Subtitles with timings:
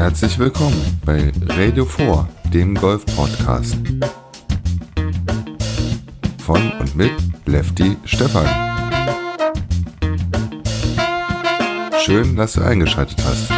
[0.00, 3.76] Herzlich willkommen bei Radio 4, dem Golf-Podcast.
[6.38, 7.12] Von und mit
[7.44, 8.46] Lefty Stefan.
[12.00, 13.50] Schön, dass du eingeschaltet hast.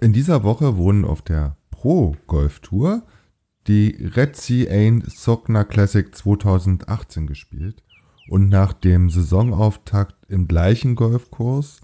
[0.00, 3.02] In dieser Woche wurden auf der Pro Golf Tour
[3.66, 7.82] die Red Sea Ain Sogna Classic 2018 gespielt
[8.28, 11.80] und nach dem Saisonauftakt im gleichen Golfkurs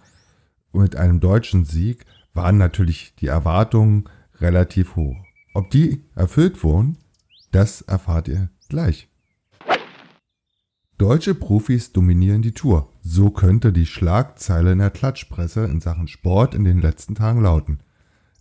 [0.73, 4.05] mit einem deutschen Sieg waren natürlich die Erwartungen
[4.41, 5.17] relativ hoch.
[5.55, 6.99] Ob die erfüllt wurden,
[7.51, 9.09] das erfahrt ihr gleich.
[10.99, 12.89] Deutsche Profis dominieren die Tour.
[13.03, 17.81] So könnte die Schlagzeile in der Klatschpresse in Sachen Sport in den letzten Tagen lauten.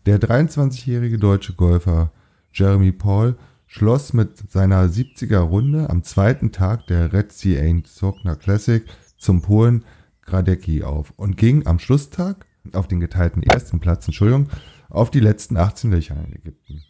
[0.05, 2.11] Der 23-jährige deutsche Golfer
[2.53, 3.35] Jeremy Paul
[3.71, 8.83] schloss mit seiner 70er Runde am zweiten Tag der Red Sea Sogna Classic
[9.17, 9.85] zum Polen
[10.25, 14.49] Gradecki auf und ging am Schlusstag auf den geteilten ersten Platz, Entschuldigung,
[14.89, 16.83] auf die letzten 18 Löcher in Ägypten.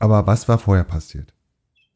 [0.00, 1.34] Aber was war vorher passiert?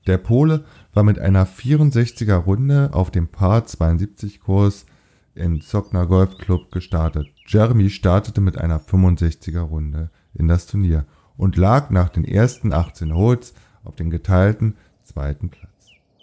[0.07, 0.65] Der Pole
[0.95, 4.87] war mit einer 64er Runde auf dem Par 72 Kurs
[5.35, 7.27] in Sogna Golf Club gestartet.
[7.45, 13.13] Jeremy startete mit einer 65er Runde in das Turnier und lag nach den ersten 18
[13.13, 13.53] Holes
[13.87, 15.71] auf den geteilten zweiten Platz.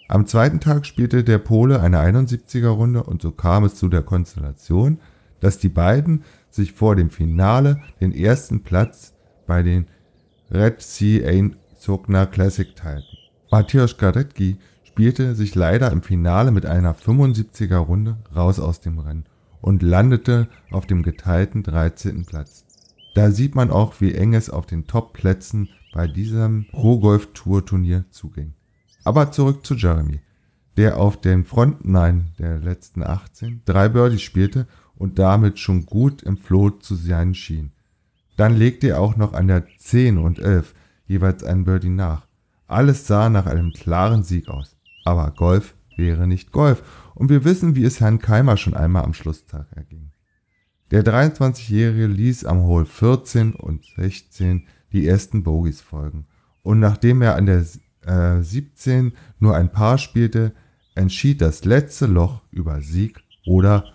[0.08, 4.02] Am zweiten Tag spielte der Pole eine 71er Runde und so kam es zu der
[4.02, 4.98] Konstellation,
[5.40, 9.14] dass die beiden sich vor dem Finale den ersten Platz
[9.46, 9.86] bei den
[10.50, 13.16] Red Sea Ain Sogna Classic teilten.
[13.50, 19.24] Mateusz Garecki spielte sich leider im Finale mit einer 75er Runde raus aus dem Rennen
[19.60, 22.26] und landete auf dem geteilten 13.
[22.26, 22.64] Platz.
[23.14, 27.64] Da sieht man auch, wie eng es auf den Top-Plätzen bei diesem Pro Golf Tour
[27.64, 28.54] Turnier zuging.
[29.04, 30.20] Aber zurück zu Jeremy,
[30.76, 36.36] der auf den Frontnine der letzten 18 drei Birdies spielte und damit schon gut im
[36.36, 37.70] Flow zu sein schien.
[38.36, 40.74] Dann legte er auch noch an der 10 und 11
[41.06, 42.26] jeweils ein Birdie nach.
[42.66, 44.76] Alles sah nach einem klaren Sieg aus.
[45.04, 46.82] Aber Golf wäre nicht Golf
[47.14, 50.10] und wir wissen, wie es Herrn Keimer schon einmal am Schlusstag erging.
[50.90, 56.26] Der 23-Jährige ließ am Hole 14 und 16 die ersten Bogies folgen.
[56.62, 57.66] Und nachdem er an der
[58.06, 60.52] äh, 17 nur ein Paar spielte,
[60.94, 63.92] entschied das letzte Loch über Sieg oder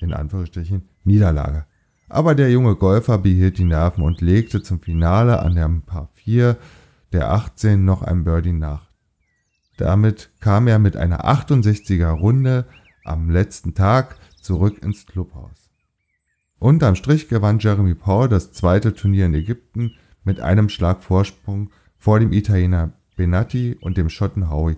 [0.00, 1.66] in Anführungsstrichen Niederlage.
[2.08, 6.56] Aber der junge Golfer behielt die Nerven und legte zum Finale an der Paar 4
[7.12, 8.88] der 18 noch ein Birdie nach.
[9.76, 12.66] Damit kam er mit einer 68er Runde
[13.04, 15.70] am letzten Tag zurück ins Clubhaus.
[16.58, 19.94] Unterm Strich gewann Jeremy Paul das zweite Turnier in Ägypten
[20.24, 24.76] mit einem Schlag Vorsprung vor dem Italiener Benatti und dem Schotten Howie.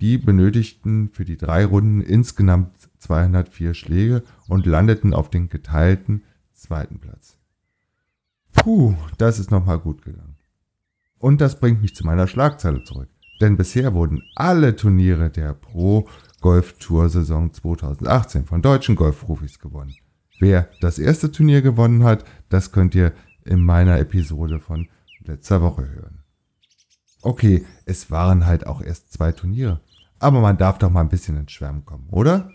[0.00, 6.98] Die benötigten für die drei Runden insgesamt 204 Schläge und landeten auf den geteilten zweiten
[6.98, 7.36] Platz.
[8.52, 10.36] Puh, das ist nochmal gut gegangen.
[11.18, 13.08] Und das bringt mich zu meiner Schlagzeile zurück.
[13.40, 16.08] Denn bisher wurden alle Turniere der Pro
[16.40, 19.94] Golf Tour Saison 2018 von deutschen Golfprofis gewonnen.
[20.40, 23.12] Wer das erste Turnier gewonnen hat, das könnt ihr
[23.50, 24.88] in meiner Episode von
[25.24, 26.22] letzter Woche hören.
[27.22, 29.80] Okay, es waren halt auch erst zwei Turniere,
[30.18, 32.50] aber man darf doch mal ein bisschen ins Schwärmen kommen, oder?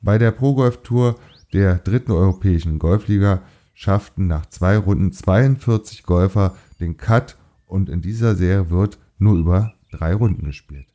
[0.00, 1.18] Bei der Pro Golf Tour
[1.52, 3.42] der dritten europäischen Golfliga
[3.72, 7.36] schafften nach zwei Runden 42 Golfer den Cut
[7.66, 10.86] und in dieser Serie wird nur über drei Runden gespielt.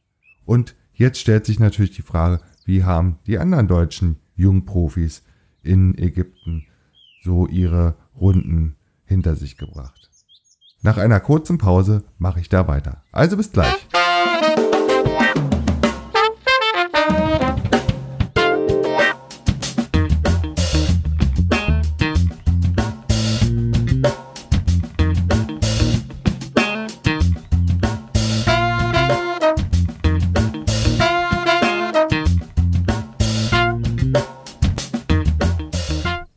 [0.46, 5.24] Und jetzt stellt sich natürlich die Frage, wie haben die anderen deutschen Jungprofis
[5.64, 6.66] in Ägypten
[7.24, 8.76] so ihre Runden
[9.12, 10.10] hinter sich gebracht.
[10.82, 13.04] Nach einer kurzen Pause mache ich da weiter.
[13.12, 13.76] Also bis gleich.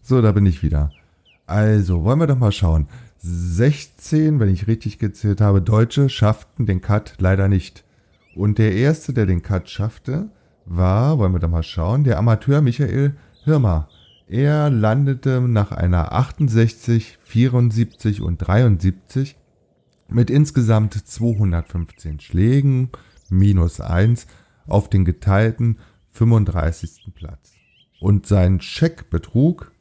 [0.03, 0.91] So, da bin ich wieder.
[1.47, 2.89] Also, wollen wir doch mal schauen.
[3.19, 7.85] 16, wenn ich richtig gezählt habe, Deutsche schafften den Cut leider nicht.
[8.35, 10.31] Und der erste, der den Cut schaffte,
[10.67, 13.89] war, wollen wir doch mal schauen, der Amateur Michael Hirmer.
[14.27, 19.37] Er landete nach einer 68, 74 und 73
[20.09, 22.91] mit insgesamt 215 Schlägen
[23.29, 24.27] minus 1
[24.67, 25.79] auf den geteilten
[26.13, 27.13] 35.
[27.15, 27.53] Platz.
[28.01, 29.73] Und sein Scheck betrug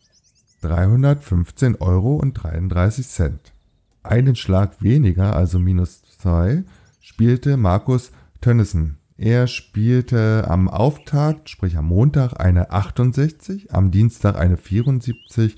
[0.63, 3.53] 315 Euro und 33 Cent.
[4.01, 6.63] Einen Schlag weniger, also minus 2,
[6.99, 8.11] spielte Markus
[8.41, 15.57] Tönnissen Er spielte am Auftakt, sprich am Montag, eine 68, am Dienstag eine 74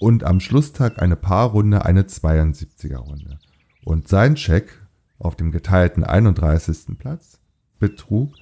[0.00, 3.38] und am Schlusstag eine Paarrunde, eine 72er Runde.
[3.84, 4.82] Und sein Check
[5.18, 6.98] auf dem geteilten 31.
[6.98, 7.38] Platz
[7.78, 8.34] betrug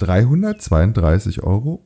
[0.00, 1.84] 332,50 Euro.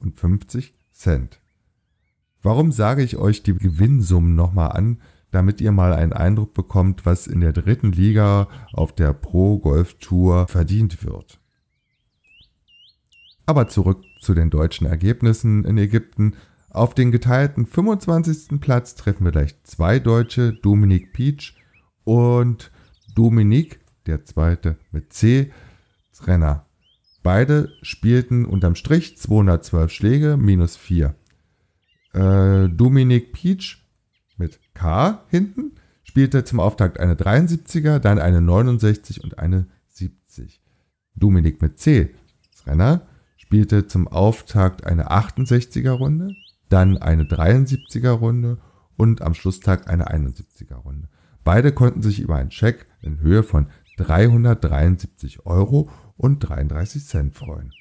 [2.46, 5.00] Warum sage ich euch die Gewinnsummen nochmal an,
[5.32, 9.94] damit ihr mal einen Eindruck bekommt, was in der dritten Liga auf der Pro Golf
[9.98, 11.40] Tour verdient wird?
[13.46, 16.34] Aber zurück zu den deutschen Ergebnissen in Ägypten.
[16.70, 18.60] Auf den geteilten 25.
[18.60, 21.56] Platz treffen wir gleich zwei Deutsche, Dominik Peach
[22.04, 22.70] und
[23.16, 25.50] Dominik, der zweite mit C,
[26.22, 26.64] Renner.
[27.24, 31.16] Beide spielten unterm Strich 212 Schläge, minus 4.
[32.16, 33.76] Äh, Dominik Peach
[34.38, 35.72] mit K hinten
[36.02, 40.62] spielte zum Auftakt eine 73er, dann eine 69 und eine 70.
[41.14, 42.14] Dominik mit C,
[42.64, 43.02] Renner,
[43.36, 46.34] spielte zum Auftakt eine 68er Runde,
[46.70, 48.58] dann eine 73er Runde
[48.96, 51.08] und am Schlusstag eine 71er Runde.
[51.44, 57.72] Beide konnten sich über einen Scheck in Höhe von 373 Euro und 33 Cent freuen.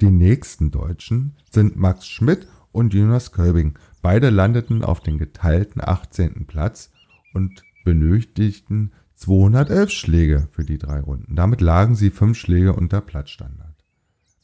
[0.00, 3.78] Die nächsten Deutschen sind Max Schmidt und Jonas Köbing.
[4.02, 6.46] Beide landeten auf den geteilten 18.
[6.46, 6.90] Platz
[7.34, 11.34] und benötigten 211 Schläge für die drei Runden.
[11.34, 13.84] Damit lagen sie fünf Schläge unter Platzstandard.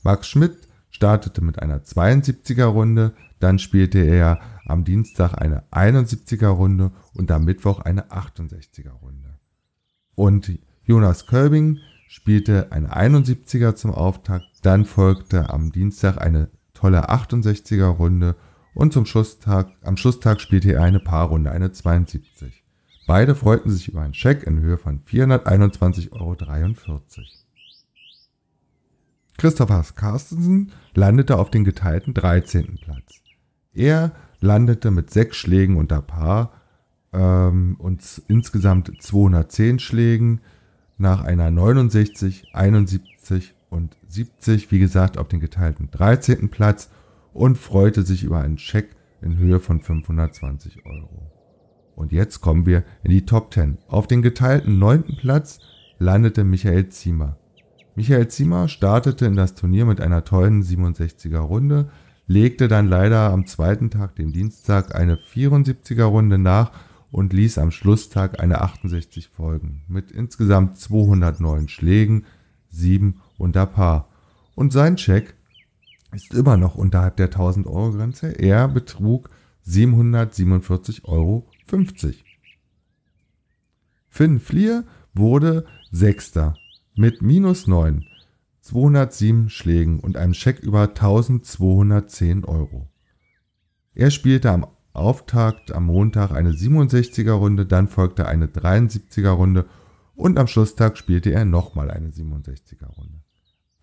[0.02, 6.92] Max Schmidt startete mit einer 72er Runde, dann spielte er am Dienstag eine 71er Runde
[7.14, 9.38] und am Mittwoch eine 68er Runde.
[10.14, 11.78] Und Jonas Köbing
[12.08, 18.36] spielte eine 71er zum Auftakt, dann folgte am Dienstag eine tolle 68er Runde
[18.74, 22.64] und zum Schlusstag, am Schlusstag spielte er eine Paarrunde, eine 72.
[23.06, 26.36] Beide freuten sich über einen Scheck in Höhe von 421,43 Euro.
[29.36, 32.78] Christopher Carstensen landete auf den geteilten 13.
[32.80, 33.20] Platz.
[33.72, 36.52] Er landete mit sechs Schlägen unter Paar
[37.12, 40.40] ähm, und insgesamt 210 Schlägen
[40.96, 46.48] nach einer 69, 71 und 70, wie gesagt, auf den geteilten 13.
[46.48, 46.88] Platz
[47.32, 48.90] und freute sich über einen Scheck
[49.20, 51.30] in Höhe von 520 Euro.
[51.96, 53.78] Und jetzt kommen wir in die Top 10.
[53.88, 55.16] Auf den geteilten 9.
[55.18, 55.58] Platz
[55.98, 57.38] landete Michael Ziemer.
[57.96, 61.90] Michael Ziemer startete in das Turnier mit einer tollen 67er Runde,
[62.26, 66.72] legte dann leider am zweiten Tag, dem Dienstag, eine 74er Runde nach
[67.10, 72.24] und ließ am Schlusstag eine 68 folgen, mit insgesamt 209 Schlägen,
[72.70, 74.08] 7 unter Paar.
[74.54, 75.34] Und sein Check
[76.12, 78.28] ist immer noch unterhalb der 1000 Euro Grenze.
[78.38, 79.30] Er betrug
[79.66, 81.48] 747,50 Euro.
[84.08, 86.56] Finn Flier wurde Sechster
[86.94, 88.04] mit minus 9,
[88.60, 92.88] 207 Schlägen und einem Scheck über 1210 Euro.
[93.94, 99.66] Er spielte am Auftakt am Montag eine 67er Runde, dann folgte eine 73er Runde
[100.14, 103.23] und am Schlusstag spielte er nochmal eine 67er Runde.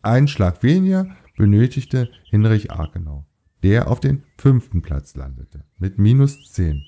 [0.03, 1.07] Ein Schlag weniger
[1.37, 3.25] benötigte Hinrich Arkenau,
[3.63, 6.83] der auf den fünften Platz landete, mit minus 10.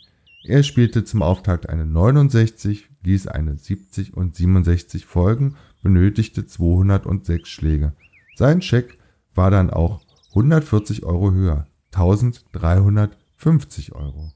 [0.45, 7.93] Er spielte zum Auftakt eine 69, ließ eine 70 und 67 folgen, benötigte 206 Schläge.
[8.35, 8.97] Sein Scheck
[9.35, 14.31] war dann auch 140 Euro höher, 1300 50 Euro.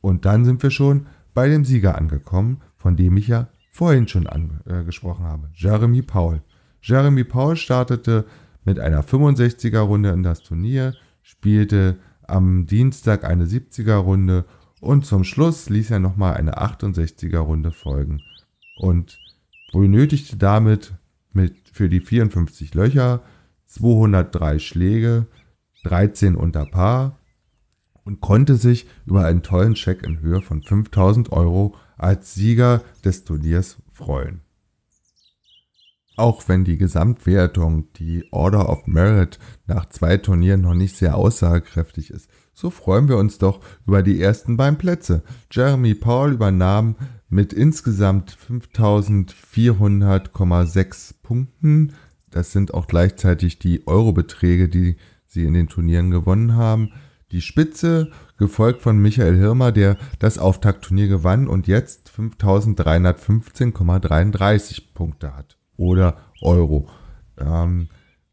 [0.00, 4.26] Und dann sind wir schon bei dem Sieger angekommen, von dem ich ja vorhin schon
[4.26, 6.42] angesprochen äh, habe, Jeremy Paul.
[6.82, 8.24] Jeremy Paul startete
[8.64, 14.44] mit einer 65er Runde in das Turnier, spielte am Dienstag eine 70er Runde
[14.80, 18.22] und zum Schluss ließ er nochmal eine 68er Runde folgen
[18.78, 19.18] und
[19.72, 20.94] benötigte damit
[21.32, 23.22] mit für die 54 Löcher
[23.66, 25.26] 203 Schläge,
[25.84, 27.18] 13 unter Paar
[28.04, 33.24] und konnte sich über einen tollen Scheck in Höhe von 5000 Euro als Sieger des
[33.24, 34.40] Turniers freuen.
[36.16, 42.10] Auch wenn die Gesamtwertung, die Order of Merit, nach zwei Turnieren noch nicht sehr aussagekräftig
[42.10, 45.22] ist, so freuen wir uns doch über die ersten beiden Plätze.
[45.50, 46.96] Jeremy Paul übernahm
[47.28, 51.94] mit insgesamt 5400,6 Punkten.
[52.30, 56.92] Das sind auch gleichzeitig die Eurobeträge, die sie in den Turnieren gewonnen haben
[57.32, 65.56] die Spitze, gefolgt von Michael Hirmer, der das Auftaktturnier gewann und jetzt 5.315,33 Punkte hat.
[65.80, 66.88] Oder Euro.
[67.38, 67.88] Ähm,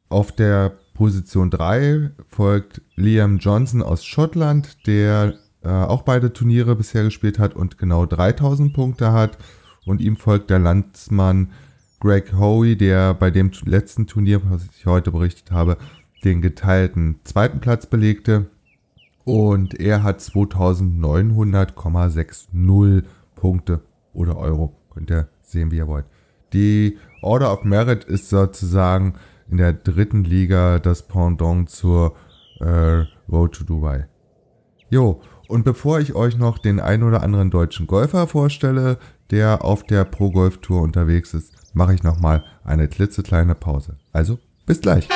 [0.09, 7.05] auf der Position 3 folgt Liam Johnson aus Schottland, der äh, auch beide Turniere bisher
[7.05, 9.37] gespielt hat und genau 3000 Punkte hat.
[9.85, 11.53] Und ihm folgt der Landsmann
[12.01, 15.77] Greg Hoey, der bei dem letzten Turnier, was ich heute berichtet habe,
[16.25, 18.47] den geteilten zweiten Platz belegte.
[19.23, 23.03] Und er hat 2900,60
[23.35, 23.79] Punkte
[24.13, 24.75] oder Euro.
[24.93, 26.07] Könnt ihr sehen, wie ihr wollt.
[26.53, 29.15] Die Order of Merit ist sozusagen
[29.50, 32.15] in der dritten Liga das Pendant zur
[32.59, 34.07] äh, Road to Dubai.
[34.89, 38.97] Jo, und bevor ich euch noch den ein oder anderen deutschen Golfer vorstelle,
[39.31, 43.97] der auf der Pro Golf Tour unterwegs ist, mache ich nochmal eine klitzekleine Pause.
[44.12, 45.07] Also, bis gleich.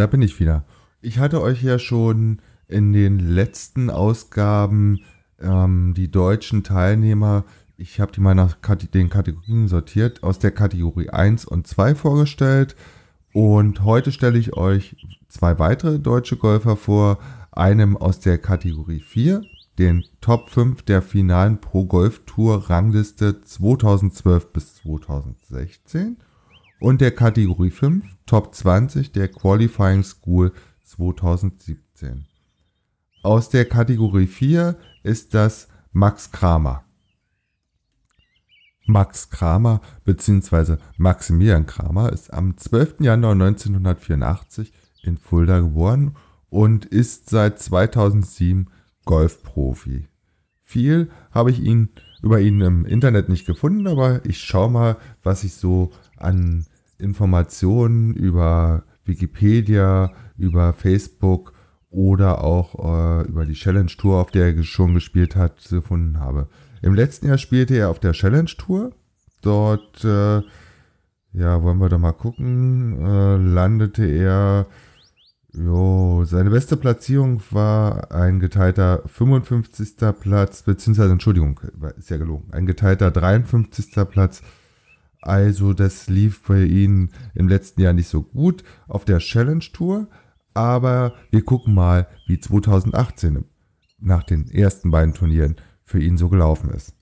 [0.00, 0.64] Da bin ich wieder.
[1.02, 5.00] Ich hatte euch ja schon in den letzten Ausgaben
[5.38, 7.44] ähm, die deutschen Teilnehmer,
[7.76, 8.56] ich habe die mal nach
[8.94, 12.76] den Kategorien sortiert, aus der Kategorie 1 und 2 vorgestellt.
[13.32, 14.96] Und heute stelle ich euch
[15.28, 17.18] zwei weitere deutsche Golfer vor.
[17.52, 19.42] Einem aus der Kategorie 4,
[19.78, 26.16] den Top 5 der finalen Pro Golf Tour Rangliste 2012 bis 2016
[26.80, 30.52] und der Kategorie 5 Top 20 der Qualifying School
[30.84, 32.26] 2017.
[33.22, 36.84] Aus der Kategorie 4 ist das Max Kramer.
[38.86, 40.76] Max Kramer bzw.
[40.96, 43.00] Maximilian Kramer ist am 12.
[43.00, 44.72] Januar 1984
[45.02, 46.16] in Fulda geboren
[46.48, 48.68] und ist seit 2007
[49.04, 50.08] Golfprofi.
[50.62, 51.90] Viel habe ich ihn
[52.22, 56.66] über ihn im Internet nicht gefunden, aber ich schaue mal, was ich so an
[57.00, 61.52] Informationen über Wikipedia, über Facebook
[61.90, 66.48] oder auch äh, über die Challenge Tour, auf der er schon gespielt hat, gefunden habe.
[66.82, 68.92] Im letzten Jahr spielte er auf der Challenge Tour.
[69.42, 70.42] Dort, äh,
[71.32, 74.66] ja, wollen wir da mal gucken, äh, landete er,
[75.52, 79.96] jo, seine beste Platzierung war ein geteilter 55.
[80.20, 81.60] Platz, beziehungsweise, Entschuldigung,
[81.98, 84.08] ist ja gelogen, ein geteilter 53.
[84.08, 84.42] Platz
[85.20, 90.08] also das lief bei ihnen im letzten Jahr nicht so gut auf der Challenge Tour.
[90.54, 93.44] Aber wir gucken mal, wie 2018
[93.98, 96.94] nach den ersten beiden Turnieren für ihn so gelaufen ist.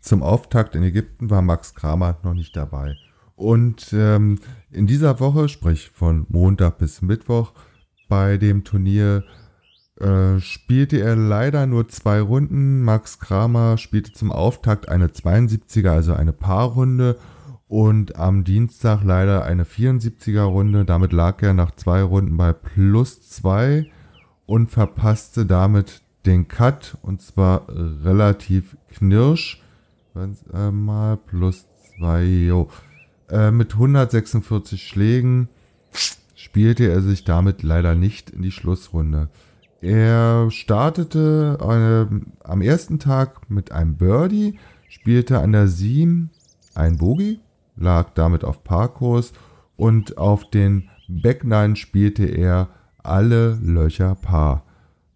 [0.00, 2.96] Zum Auftakt in Ägypten war Max Kramer noch nicht dabei.
[3.36, 4.38] Und ähm,
[4.70, 7.52] in dieser Woche, sprich von Montag bis Mittwoch,
[8.08, 9.24] bei dem Turnier
[10.00, 12.82] äh, spielte er leider nur zwei Runden.
[12.82, 17.16] Max Kramer spielte zum Auftakt eine 72er, also eine Paarrunde
[17.74, 20.84] und am Dienstag leider eine 74er Runde.
[20.84, 23.90] Damit lag er nach zwei Runden bei plus zwei
[24.46, 29.60] und verpasste damit den Cut und zwar relativ knirsch.
[30.14, 31.64] Äh, mal plus
[31.98, 32.68] zwei, jo.
[33.28, 35.48] Äh, mit 146 Schlägen
[36.36, 39.30] spielte er sich damit leider nicht in die Schlussrunde.
[39.80, 46.30] Er startete eine, am ersten Tag mit einem Birdie, spielte an der 7
[46.76, 47.40] ein Bogey
[47.76, 49.32] lag damit auf Parkurs
[49.76, 52.68] und auf den Back Nine spielte er
[53.02, 54.64] alle Löcher Paar.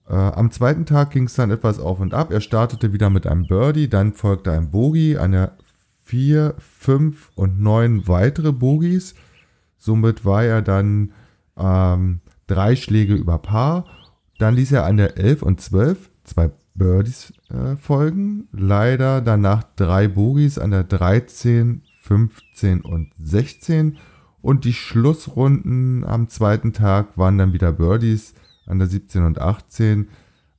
[0.08, 2.30] Äh, am zweiten Tag ging es dann etwas auf und ab.
[2.30, 5.52] Er startete wieder mit einem Birdie, dann folgte ein Bogey, eine
[6.04, 9.14] 4, 5 und 9 weitere Bogies.
[9.76, 11.12] Somit war er dann
[11.56, 13.84] ähm, drei Schläge über Paar.
[14.38, 18.48] Dann ließ er an der 11 und 12 zwei Birdies äh, folgen.
[18.52, 23.98] Leider danach drei Bogies an der 13, 15 und 16.
[24.40, 28.34] Und die Schlussrunden am zweiten Tag waren dann wieder Birdies
[28.66, 30.08] an der 17 und 18.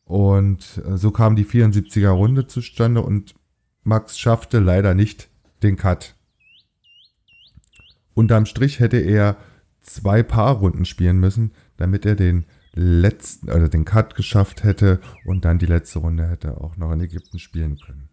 [0.03, 3.33] Und äh, so kam die 74er Runde zustande und
[3.83, 5.29] Max schaffte leider nicht
[5.63, 6.15] den Cut.
[8.13, 9.37] Unterm Strich hätte er
[9.81, 15.57] zwei Paarrunden spielen müssen, damit er den letzten, also den Cut geschafft hätte und dann
[15.57, 18.09] die letzte Runde hätte auch noch in Ägypten spielen können.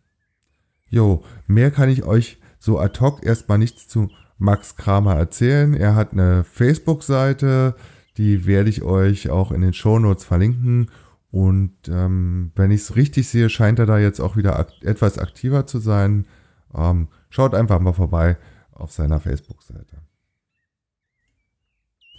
[0.89, 4.09] Jo, mehr kann ich euch so ad hoc erstmal nichts zu
[4.39, 5.75] Max Kramer erzählen.
[5.75, 7.75] Er hat eine Facebook-Seite,
[8.17, 10.91] die werde ich euch auch in den Show Notes verlinken.
[11.31, 15.19] Und ähm, wenn ich es richtig sehe, scheint er da jetzt auch wieder akt etwas
[15.19, 16.27] aktiver zu sein.
[16.75, 18.39] Ähm, schaut einfach mal vorbei
[18.73, 19.99] auf seiner Facebook-Seite.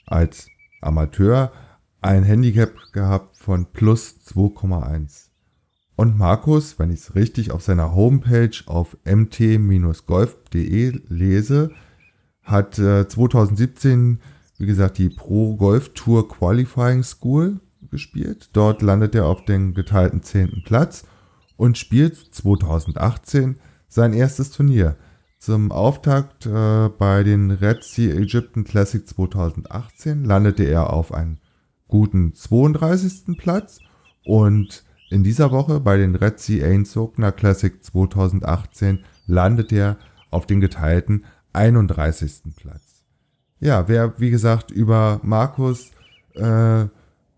[0.07, 0.47] als
[0.81, 1.53] Amateur
[2.01, 5.27] ein Handicap gehabt von plus 2,1.
[5.97, 11.73] Und Markus, wenn ich es richtig auf seiner Homepage auf mt-golf.de lese,
[12.43, 14.19] hat äh, 2017,
[14.57, 18.51] wie gesagt, die Pro Golf Tour Qualifying School gespielt.
[18.53, 20.63] Dort landet er auf den geteilten 10.
[20.65, 21.05] Platz
[21.57, 23.57] und spielt 2018
[23.89, 24.97] sein erstes Turnier.
[25.39, 31.39] Zum Auftakt äh, bei den Red Sea Egyptian Classic 2018 landete er auf einen
[31.89, 33.37] guten 32.
[33.37, 33.81] Platz
[34.25, 39.97] und in dieser Woche bei den Red Sea Ainsogner Classic 2018 landet er
[40.31, 42.55] auf den geteilten 31.
[42.55, 43.03] Platz.
[43.59, 45.91] Ja, wer wie gesagt über Markus
[46.35, 46.87] äh,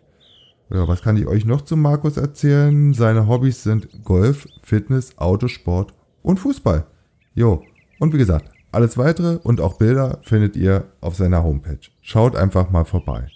[0.72, 2.94] Ja, was kann ich euch noch zu Markus erzählen?
[2.94, 5.94] Seine Hobbys sind Golf, Fitness, Autosport
[6.24, 6.88] und Fußball.
[7.36, 7.62] Jo,
[8.00, 11.78] und wie gesagt, alles weitere und auch Bilder findet ihr auf seiner Homepage.
[12.02, 13.28] Schaut einfach mal vorbei.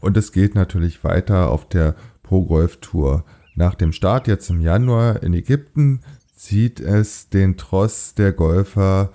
[0.00, 3.24] Und es geht natürlich weiter auf der Pro Golf Tour.
[3.54, 6.00] Nach dem Start jetzt im Januar in Ägypten
[6.34, 9.10] zieht es den Tross der Golfer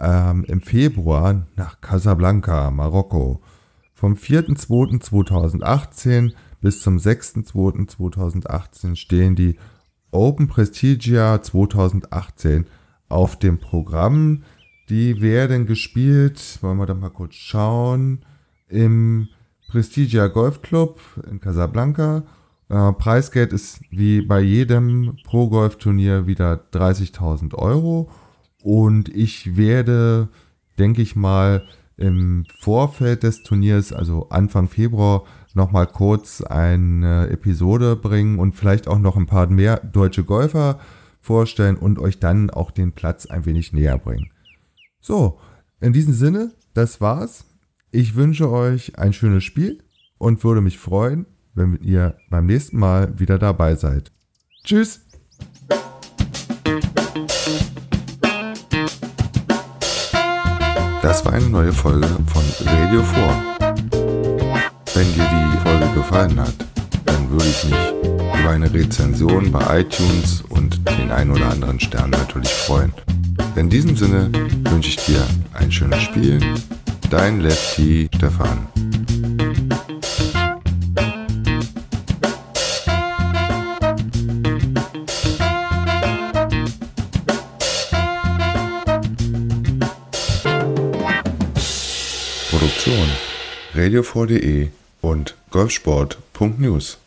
[0.00, 3.40] ähm, im Februar nach Casablanca, Marokko.
[3.94, 9.56] Vom 4.2.2018 bis zum 6.2.2018 stehen die
[10.10, 12.66] Open Prestigia 2018
[13.08, 14.42] auf dem Programm.
[14.88, 18.24] Die werden gespielt, wollen wir da mal kurz schauen,
[18.68, 19.28] im
[19.74, 22.22] Prestigia Golf Club in Casablanca.
[22.68, 28.08] Äh, Preisgeld ist wie bei jedem Pro-Golf-Turnier wieder 30.000 Euro.
[28.62, 30.28] Und ich werde,
[30.78, 31.64] denke ich mal,
[31.96, 39.00] im Vorfeld des Turniers, also Anfang Februar, nochmal kurz eine Episode bringen und vielleicht auch
[39.00, 40.78] noch ein paar mehr deutsche Golfer
[41.20, 44.30] vorstellen und euch dann auch den Platz ein wenig näher bringen.
[45.00, 45.40] So,
[45.80, 47.44] in diesem Sinne, das war's.
[47.96, 49.78] Ich wünsche euch ein schönes Spiel
[50.18, 54.10] und würde mich freuen, wenn ihr beim nächsten Mal wieder dabei seid.
[54.64, 55.02] Tschüss!
[61.02, 63.54] Das war eine neue Folge von Radio 4.
[64.94, 66.66] Wenn dir die Folge gefallen hat,
[67.04, 72.10] dann würde ich mich über eine Rezension bei iTunes und den ein oder anderen Stern
[72.10, 72.92] natürlich freuen.
[73.54, 74.32] In diesem Sinne
[74.68, 76.40] wünsche ich dir ein schönes Spiel.
[77.16, 78.66] Dein Lefty Stefan.
[92.50, 93.08] Produktion
[93.74, 96.98] radio4.de und golfsport.news